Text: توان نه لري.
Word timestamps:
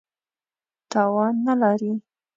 توان 0.91 1.33
نه 1.45 1.53
لري. 1.61 1.91